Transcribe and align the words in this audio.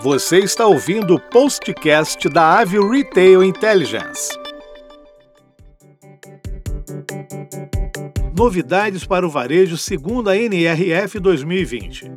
Você 0.00 0.38
está 0.38 0.64
ouvindo 0.64 1.16
o 1.16 1.20
postcast 1.20 2.28
da 2.28 2.60
Avio 2.60 2.88
Retail 2.88 3.42
Intelligence. 3.42 4.30
Novidades 8.36 9.04
para 9.04 9.26
o 9.26 9.30
varejo 9.30 9.76
segundo 9.76 10.30
a 10.30 10.36
NRF 10.36 11.18
2020. 11.18 12.12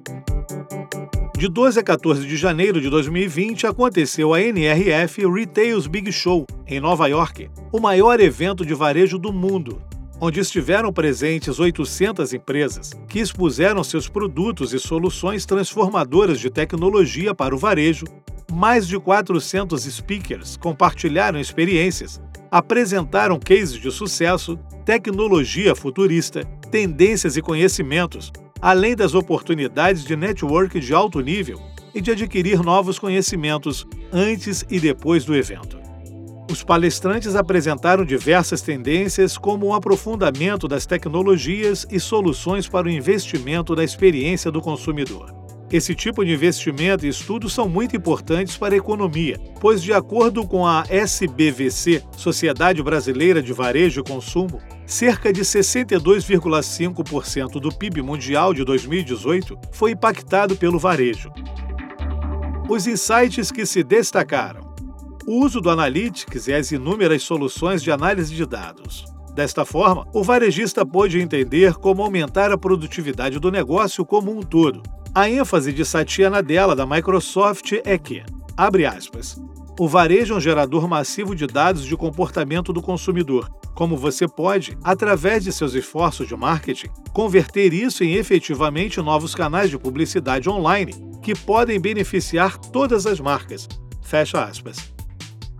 De 1.35 1.49
12 1.49 1.79
a 1.79 1.83
14 1.83 2.27
de 2.27 2.37
janeiro 2.37 2.79
de 2.79 2.87
2020 2.87 3.65
aconteceu 3.65 4.31
a 4.31 4.39
NRF 4.39 5.25
Retails 5.25 5.87
Big 5.87 6.11
Show 6.11 6.45
em 6.67 6.79
Nova 6.79 7.07
York, 7.07 7.49
o 7.71 7.79
maior 7.79 8.19
evento 8.19 8.63
de 8.63 8.75
varejo 8.75 9.17
do 9.17 9.33
mundo, 9.33 9.81
onde 10.21 10.39
estiveram 10.39 10.93
presentes 10.93 11.59
800 11.59 12.31
empresas 12.31 12.91
que 13.07 13.19
expuseram 13.19 13.83
seus 13.83 14.07
produtos 14.07 14.71
e 14.71 14.79
soluções 14.79 15.47
transformadoras 15.47 16.39
de 16.39 16.51
tecnologia 16.51 17.33
para 17.33 17.55
o 17.55 17.57
varejo. 17.57 18.05
Mais 18.51 18.87
de 18.87 18.99
400 18.99 19.81
speakers 19.81 20.57
compartilharam 20.57 21.39
experiências, 21.39 22.21
apresentaram 22.51 23.39
cases 23.39 23.79
de 23.79 23.89
sucesso, 23.89 24.59
tecnologia 24.85 25.73
futurista, 25.73 26.45
tendências 26.69 27.35
e 27.35 27.41
conhecimentos, 27.41 28.31
além 28.61 28.95
das 28.95 29.15
oportunidades 29.15 30.03
de 30.03 30.15
network 30.15 30.79
de 30.79 30.93
alto 30.93 31.19
nível 31.19 31.59
e 31.95 32.01
de 32.01 32.11
adquirir 32.11 32.61
novos 32.61 32.99
conhecimentos 32.99 33.87
antes 34.13 34.63
e 34.69 34.79
depois 34.79 35.25
do 35.25 35.35
evento. 35.35 35.80
Os 36.51 36.63
palestrantes 36.63 37.33
apresentaram 37.33 38.03
diversas 38.03 38.61
tendências, 38.61 39.37
como 39.37 39.67
o 39.67 39.73
aprofundamento 39.73 40.67
das 40.67 40.85
tecnologias 40.85 41.87
e 41.89 41.97
soluções 41.97 42.67
para 42.67 42.87
o 42.87 42.91
investimento 42.91 43.73
da 43.73 43.85
experiência 43.85 44.51
do 44.51 44.59
consumidor. 44.59 45.33
Esse 45.71 45.95
tipo 45.95 46.25
de 46.25 46.33
investimento 46.33 47.05
e 47.05 47.09
estudos 47.09 47.53
são 47.53 47.69
muito 47.69 47.95
importantes 47.95 48.57
para 48.57 48.73
a 48.73 48.77
economia, 48.77 49.39
pois, 49.61 49.81
de 49.81 49.93
acordo 49.93 50.45
com 50.45 50.67
a 50.67 50.83
SBVC, 50.89 52.03
Sociedade 52.17 52.83
Brasileira 52.83 53.41
de 53.41 53.53
Varejo 53.53 54.01
e 54.01 54.03
Consumo, 54.03 54.59
cerca 54.85 55.31
de 55.31 55.43
62,5% 55.43 57.61
do 57.61 57.73
PIB 57.73 58.01
mundial 58.01 58.53
de 58.53 58.65
2018 58.65 59.57
foi 59.71 59.91
impactado 59.91 60.57
pelo 60.57 60.77
varejo. 60.77 61.31
Os 62.67 62.87
insights 62.87 63.51
que 63.51 63.65
se 63.65 63.83
destacaram 63.83 64.70
o 65.25 65.43
uso 65.43 65.61
do 65.61 65.69
Analytics 65.69 66.47
e 66.47 66.53
as 66.53 66.71
inúmeras 66.71 67.23
soluções 67.23 67.81
de 67.81 67.91
análise 67.91 68.33
de 68.33 68.45
dados. 68.45 69.05
Desta 69.33 69.63
forma, 69.63 70.05
o 70.13 70.23
varejista 70.23 70.85
pôde 70.85 71.19
entender 71.19 71.75
como 71.75 72.03
aumentar 72.03 72.51
a 72.51 72.57
produtividade 72.57 73.39
do 73.39 73.51
negócio 73.51 74.05
como 74.05 74.31
um 74.31 74.41
todo. 74.41 74.81
A 75.15 75.29
ênfase 75.29 75.71
de 75.71 75.85
Satya 75.85 76.29
Nadella 76.29 76.75
da 76.75 76.85
Microsoft 76.85 77.73
é 77.83 77.97
que, 77.97 78.23
abre 78.57 78.85
aspas, 78.85 79.41
o 79.79 79.87
varejo 79.87 80.33
é 80.33 80.37
um 80.37 80.41
gerador 80.41 80.87
massivo 80.87 81.35
de 81.35 81.47
dados 81.47 81.85
de 81.85 81.95
comportamento 81.95 82.71
do 82.71 82.81
consumidor. 82.81 83.49
Como 83.73 83.97
você 83.97 84.27
pode, 84.27 84.77
através 84.83 85.43
de 85.43 85.51
seus 85.51 85.73
esforços 85.73 86.27
de 86.27 86.35
marketing, 86.35 86.89
converter 87.13 87.73
isso 87.73 88.03
em 88.03 88.13
efetivamente 88.13 89.01
novos 89.01 89.33
canais 89.33 89.69
de 89.69 89.77
publicidade 89.77 90.49
online 90.49 90.93
que 91.21 91.33
podem 91.33 91.79
beneficiar 91.79 92.57
todas 92.57 93.05
as 93.05 93.19
marcas. 93.19 93.67
Fecha 94.01 94.43
aspas. 94.43 94.91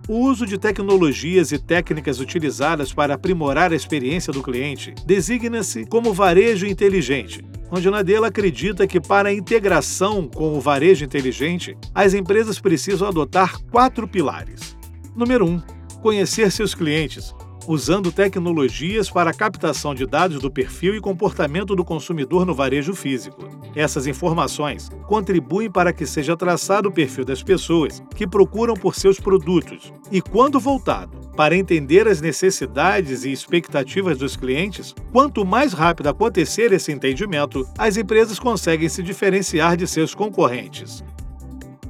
O 0.08 0.18
uso 0.18 0.44
de 0.44 0.58
tecnologias 0.58 1.52
e 1.52 1.58
técnicas 1.58 2.18
utilizadas 2.18 2.92
para 2.92 3.14
aprimorar 3.14 3.72
a 3.72 3.76
experiência 3.76 4.32
do 4.32 4.42
cliente 4.42 4.92
designa-se 5.06 5.86
como 5.86 6.12
varejo 6.12 6.66
inteligente, 6.66 7.44
onde 7.70 7.88
Nadella 7.88 8.26
acredita 8.26 8.86
que 8.86 9.00
para 9.00 9.28
a 9.28 9.32
integração 9.32 10.28
com 10.28 10.56
o 10.56 10.60
varejo 10.60 11.04
inteligente, 11.04 11.76
as 11.94 12.14
empresas 12.14 12.58
precisam 12.58 13.06
adotar 13.06 13.62
quatro 13.70 14.08
pilares. 14.08 14.76
Número 15.14 15.46
1. 15.46 15.48
Um, 15.48 15.62
conhecer 16.02 16.50
seus 16.50 16.74
clientes, 16.74 17.32
usando 17.66 18.12
tecnologias 18.12 19.10
para 19.10 19.30
a 19.30 19.34
captação 19.34 19.94
de 19.94 20.06
dados 20.06 20.40
do 20.40 20.50
perfil 20.50 20.94
e 20.94 21.00
comportamento 21.00 21.74
do 21.76 21.84
consumidor 21.84 22.44
no 22.44 22.54
varejo 22.54 22.94
físico. 22.94 23.48
Essas 23.74 24.06
informações 24.06 24.88
contribuem 25.06 25.70
para 25.70 25.92
que 25.92 26.06
seja 26.06 26.36
traçado 26.36 26.88
o 26.88 26.92
perfil 26.92 27.24
das 27.24 27.42
pessoas 27.42 28.02
que 28.14 28.26
procuram 28.26 28.74
por 28.74 28.94
seus 28.94 29.18
produtos 29.18 29.92
e, 30.10 30.20
quando 30.20 30.60
voltado 30.60 31.20
para 31.36 31.56
entender 31.56 32.06
as 32.06 32.20
necessidades 32.20 33.24
e 33.24 33.32
expectativas 33.32 34.18
dos 34.18 34.36
clientes, 34.36 34.94
quanto 35.10 35.44
mais 35.44 35.72
rápido 35.72 36.08
acontecer 36.08 36.72
esse 36.72 36.92
entendimento, 36.92 37.66
as 37.78 37.96
empresas 37.96 38.38
conseguem 38.38 38.88
se 38.88 39.02
diferenciar 39.02 39.76
de 39.76 39.86
seus 39.86 40.14
concorrentes. 40.14 41.02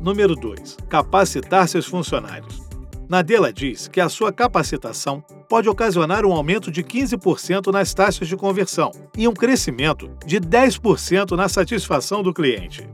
Número 0.01 0.35
2. 0.35 0.77
Capacitar 0.89 1.69
seus 1.69 1.87
funcionários. 1.87 2.72
Nadella 3.13 3.53
diz 3.53 3.89
que 3.89 4.01
a 4.01 4.09
sua 4.09 4.33
capacitação 4.33 5.23
pode 5.47 5.69
ocasionar 5.69 6.25
um 6.25 6.33
aumento 6.33 6.71
de 6.71 6.83
15% 6.83 7.71
nas 7.71 7.93
taxas 7.93 8.27
de 8.27 8.35
conversão 8.39 8.91
e 9.15 9.29
um 9.29 9.35
crescimento 9.35 10.11
de 10.25 10.41
10% 10.41 11.33
na 11.33 11.47
satisfação 11.47 12.23
do 12.23 12.33
cliente. 12.33 12.89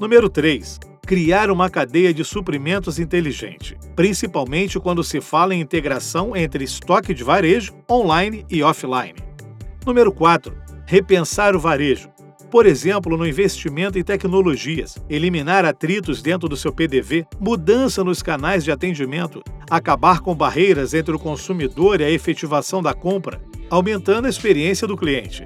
Número 0.00 0.30
3. 0.30 0.80
Criar 1.06 1.50
uma 1.50 1.68
cadeia 1.68 2.14
de 2.14 2.24
suprimentos 2.24 2.98
inteligente, 2.98 3.76
principalmente 3.94 4.80
quando 4.80 5.04
se 5.04 5.20
fala 5.20 5.54
em 5.54 5.60
integração 5.60 6.34
entre 6.34 6.64
estoque 6.64 7.12
de 7.12 7.22
varejo, 7.22 7.74
online 7.86 8.46
e 8.48 8.62
offline. 8.62 9.16
Número 9.84 10.10
4. 10.10 10.56
Repensar 10.86 11.54
o 11.54 11.60
varejo, 11.60 12.08
por 12.54 12.66
exemplo, 12.66 13.16
no 13.16 13.26
investimento 13.26 13.98
em 13.98 14.04
tecnologias, 14.04 14.96
eliminar 15.10 15.64
atritos 15.64 16.22
dentro 16.22 16.48
do 16.48 16.56
seu 16.56 16.72
PDV, 16.72 17.26
mudança 17.40 18.04
nos 18.04 18.22
canais 18.22 18.62
de 18.62 18.70
atendimento, 18.70 19.42
acabar 19.68 20.20
com 20.20 20.36
barreiras 20.36 20.94
entre 20.94 21.12
o 21.12 21.18
consumidor 21.18 22.00
e 22.00 22.04
a 22.04 22.10
efetivação 22.12 22.80
da 22.80 22.94
compra, 22.94 23.40
aumentando 23.68 24.26
a 24.26 24.30
experiência 24.30 24.86
do 24.86 24.96
cliente. 24.96 25.42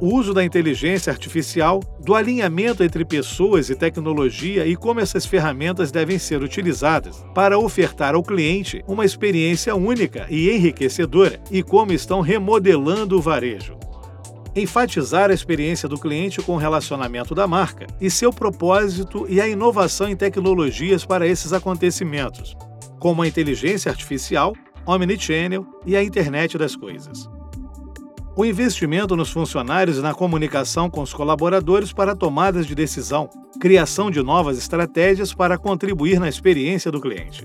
O 0.00 0.14
uso 0.16 0.32
da 0.32 0.42
inteligência 0.42 1.12
artificial, 1.12 1.80
do 2.00 2.14
alinhamento 2.14 2.82
entre 2.82 3.04
pessoas 3.04 3.68
e 3.68 3.74
tecnologia 3.74 4.66
e 4.66 4.74
como 4.74 5.00
essas 5.00 5.26
ferramentas 5.26 5.92
devem 5.92 6.18
ser 6.18 6.42
utilizadas 6.42 7.22
para 7.34 7.58
ofertar 7.58 8.14
ao 8.14 8.22
cliente 8.22 8.82
uma 8.88 9.04
experiência 9.04 9.74
única 9.74 10.26
e 10.30 10.48
enriquecedora 10.48 11.38
e 11.50 11.62
como 11.62 11.92
estão 11.92 12.22
remodelando 12.22 13.18
o 13.18 13.20
varejo 13.20 13.76
enfatizar 14.60 15.30
a 15.30 15.34
experiência 15.34 15.88
do 15.88 15.98
cliente 15.98 16.40
com 16.42 16.54
o 16.54 16.58
relacionamento 16.58 17.34
da 17.34 17.46
marca 17.46 17.86
e 18.00 18.10
seu 18.10 18.32
propósito 18.32 19.26
e 19.28 19.40
a 19.40 19.48
inovação 19.48 20.08
em 20.08 20.16
tecnologias 20.16 21.04
para 21.04 21.26
esses 21.26 21.52
acontecimentos, 21.52 22.56
como 22.98 23.22
a 23.22 23.28
inteligência 23.28 23.90
artificial, 23.90 24.54
omnichannel 24.86 25.66
e 25.84 25.96
a 25.96 26.02
internet 26.02 26.56
das 26.56 26.74
coisas. 26.74 27.28
O 28.34 28.44
investimento 28.44 29.16
nos 29.16 29.30
funcionários 29.30 29.98
e 29.98 30.00
na 30.00 30.14
comunicação 30.14 30.88
com 30.88 31.02
os 31.02 31.12
colaboradores 31.12 31.92
para 31.92 32.14
tomadas 32.14 32.66
de 32.66 32.74
decisão, 32.74 33.28
criação 33.60 34.10
de 34.10 34.22
novas 34.22 34.56
estratégias 34.56 35.34
para 35.34 35.58
contribuir 35.58 36.20
na 36.20 36.28
experiência 36.28 36.90
do 36.90 37.00
cliente. 37.00 37.44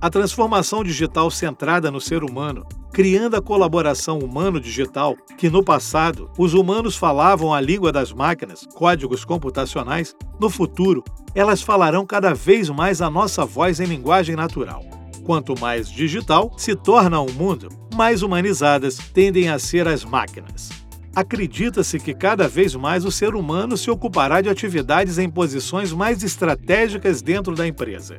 A 0.00 0.08
transformação 0.08 0.82
digital 0.82 1.30
centrada 1.30 1.90
no 1.90 2.00
ser 2.00 2.24
humano, 2.24 2.66
criando 2.94 3.34
a 3.34 3.42
colaboração 3.42 4.20
humano-digital, 4.20 5.16
que 5.36 5.50
no 5.50 5.64
passado 5.64 6.30
os 6.38 6.54
humanos 6.54 6.96
falavam 6.96 7.52
a 7.52 7.60
língua 7.60 7.90
das 7.90 8.12
máquinas, 8.12 8.64
códigos 8.72 9.24
computacionais, 9.24 10.14
no 10.38 10.48
futuro 10.48 11.02
elas 11.34 11.60
falarão 11.60 12.06
cada 12.06 12.32
vez 12.32 12.70
mais 12.70 13.02
a 13.02 13.10
nossa 13.10 13.44
voz 13.44 13.80
em 13.80 13.86
linguagem 13.86 14.36
natural. 14.36 14.84
Quanto 15.24 15.58
mais 15.60 15.90
digital 15.90 16.52
se 16.56 16.76
torna 16.76 17.20
o 17.20 17.32
mundo, 17.32 17.68
mais 17.96 18.22
humanizadas 18.22 18.96
tendem 19.12 19.48
a 19.48 19.58
ser 19.58 19.88
as 19.88 20.04
máquinas. 20.04 20.70
Acredita-se 21.16 21.98
que 21.98 22.14
cada 22.14 22.46
vez 22.46 22.76
mais 22.76 23.04
o 23.04 23.10
ser 23.10 23.34
humano 23.34 23.76
se 23.76 23.90
ocupará 23.90 24.40
de 24.40 24.48
atividades 24.48 25.18
em 25.18 25.28
posições 25.28 25.92
mais 25.92 26.22
estratégicas 26.22 27.20
dentro 27.20 27.56
da 27.56 27.66
empresa 27.66 28.18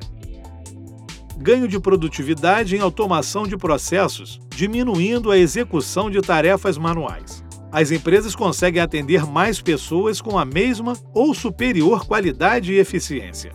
ganho 1.38 1.68
de 1.68 1.80
produtividade 1.80 2.76
em 2.76 2.80
automação 2.80 3.48
de 3.48 3.58
processos, 3.58 4.40
diminuindo 4.50 5.32
a 5.32 5.38
execução 5.38 6.10
de 6.10 6.22
tarefas 6.22 6.78
manuais. 6.78 7.44
As 7.72 7.92
empresas 7.92 8.36
conseguem 8.36 8.82
atender 8.82 9.26
mais 9.26 9.62
pessoas 9.62 10.22
com 10.22 10.40
a 10.40 10.46
mesma 10.46 10.98
ou 11.14 11.34
superior 11.34 12.06
qualidade 12.06 12.72
e 12.72 12.80
eficiência. 12.80 13.52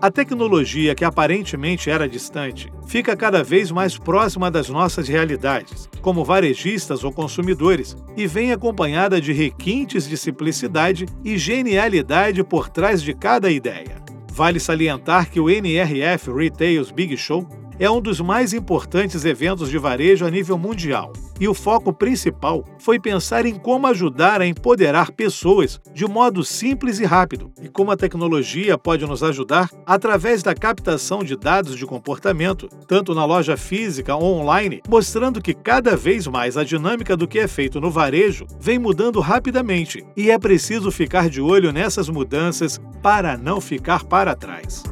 A 0.00 0.12
tecnologia, 0.12 0.94
que 0.94 1.04
aparentemente 1.04 1.90
era 1.90 2.08
distante, 2.08 2.72
fica 2.86 3.16
cada 3.16 3.42
vez 3.42 3.72
mais 3.72 3.98
próxima 3.98 4.48
das 4.48 4.68
nossas 4.68 5.08
realidades, 5.08 5.88
como 6.00 6.24
varejistas 6.24 7.02
ou 7.02 7.12
consumidores, 7.12 7.96
e 8.16 8.24
vem 8.24 8.52
acompanhada 8.52 9.20
de 9.20 9.32
requintes 9.32 10.08
de 10.08 10.16
simplicidade 10.16 11.04
e 11.24 11.36
genialidade 11.36 12.44
por 12.44 12.68
trás 12.68 13.02
de 13.02 13.12
cada 13.12 13.50
ideia. 13.50 13.97
Vale 14.38 14.60
salientar 14.60 15.28
que 15.28 15.40
o 15.40 15.50
NRF 15.50 16.28
Retails 16.28 16.92
Big 16.92 17.16
Show 17.16 17.44
é 17.78 17.90
um 17.90 18.00
dos 18.00 18.20
mais 18.20 18.52
importantes 18.52 19.24
eventos 19.24 19.70
de 19.70 19.78
varejo 19.78 20.26
a 20.26 20.30
nível 20.30 20.58
mundial, 20.58 21.12
e 21.40 21.46
o 21.46 21.54
foco 21.54 21.92
principal 21.92 22.64
foi 22.78 22.98
pensar 22.98 23.46
em 23.46 23.54
como 23.54 23.86
ajudar 23.86 24.40
a 24.40 24.46
empoderar 24.46 25.12
pessoas 25.12 25.80
de 25.94 26.06
modo 26.06 26.44
simples 26.44 26.98
e 26.98 27.04
rápido, 27.04 27.52
e 27.62 27.68
como 27.68 27.90
a 27.90 27.96
tecnologia 27.96 28.76
pode 28.76 29.06
nos 29.06 29.22
ajudar 29.22 29.70
através 29.86 30.42
da 30.42 30.54
captação 30.54 31.22
de 31.22 31.36
dados 31.36 31.76
de 31.76 31.86
comportamento, 31.86 32.68
tanto 32.86 33.14
na 33.14 33.24
loja 33.24 33.56
física 33.56 34.16
ou 34.16 34.40
online, 34.40 34.82
mostrando 34.88 35.40
que 35.40 35.54
cada 35.54 35.96
vez 35.96 36.26
mais 36.26 36.56
a 36.56 36.64
dinâmica 36.64 37.16
do 37.16 37.28
que 37.28 37.38
é 37.38 37.46
feito 37.46 37.80
no 37.80 37.90
varejo 37.90 38.46
vem 38.60 38.78
mudando 38.78 39.20
rapidamente 39.20 40.04
e 40.16 40.30
é 40.30 40.38
preciso 40.38 40.90
ficar 40.90 41.28
de 41.28 41.40
olho 41.40 41.72
nessas 41.72 42.08
mudanças 42.08 42.80
para 43.02 43.36
não 43.36 43.60
ficar 43.60 44.04
para 44.04 44.34
trás. 44.34 44.82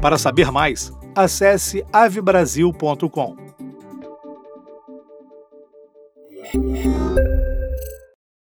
Para 0.00 0.18
saber 0.18 0.50
mais, 0.50 0.92
acesse 1.14 1.84
avebrasil.com. 1.92 3.36